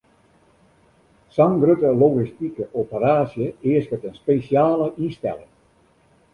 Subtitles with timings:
[1.35, 5.51] Sa'n grutte logistike operaasje easket in spesjale ynstelling.